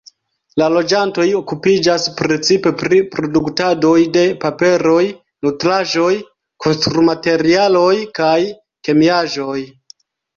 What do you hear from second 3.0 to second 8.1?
produktadoj de paperoj, nutraĵoj, konstrumaterialoj